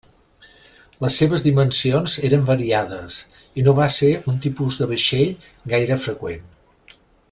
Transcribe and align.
Les 1.05 1.17
seves 1.21 1.43
dimensions 1.47 2.15
eren 2.29 2.47
variades 2.49 3.19
i 3.63 3.67
no 3.69 3.77
va 3.83 3.91
ser 3.99 4.13
un 4.33 4.43
tipus 4.49 4.81
de 4.83 4.91
vaixell 4.95 5.35
gaire 5.75 6.03
freqüent. 6.09 6.47